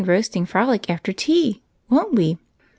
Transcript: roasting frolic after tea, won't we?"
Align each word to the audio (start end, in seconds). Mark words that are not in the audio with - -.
roasting 0.03 0.47
frolic 0.47 0.89
after 0.89 1.13
tea, 1.13 1.61
won't 1.87 2.11
we?" 2.15 2.35